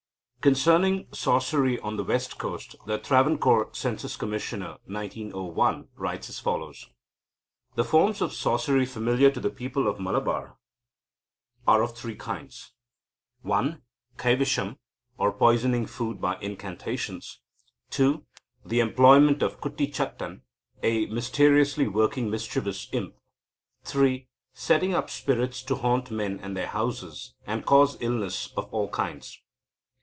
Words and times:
Concerning 0.41 1.07
sorcery 1.13 1.79
on 1.81 1.97
the 1.97 2.03
west 2.03 2.39
coast, 2.39 2.75
the 2.87 2.97
Travancore 2.97 3.69
Census 3.75 4.17
Commissioner, 4.17 4.77
1901, 4.85 5.89
writes 5.95 6.29
as 6.29 6.39
follows: 6.39 6.89
"The 7.75 7.83
forms 7.83 8.21
of 8.21 8.33
sorcery 8.33 8.87
familiar 8.87 9.29
to 9.29 9.39
the 9.39 9.51
people 9.51 9.87
of 9.87 9.99
Malabar 9.99 10.57
are 11.67 11.83
of 11.83 11.95
three 11.95 12.15
kinds: 12.15 12.73
(1) 13.43 13.83
kaivisham, 14.17 14.79
or 15.19 15.31
poisoning 15.31 15.85
food 15.85 16.19
by 16.19 16.39
incantations; 16.39 17.39
(2) 17.91 18.25
the 18.65 18.79
employment 18.79 19.43
of 19.43 19.61
Kuttichattan, 19.61 20.41
a 20.81 21.05
mysteriously 21.05 21.87
working 21.87 22.31
mischievous 22.31 22.87
imp; 22.93 23.13
(3) 23.83 24.27
setting 24.55 24.95
up 24.95 25.11
spirits 25.11 25.61
to 25.61 25.75
haunt 25.75 26.09
men 26.09 26.39
and 26.39 26.57
their 26.57 26.65
houses, 26.69 27.35
and 27.45 27.63
cause 27.63 27.95
illness 28.01 28.51
of 28.57 28.65
all 28.73 28.89
kinds. 28.89 29.39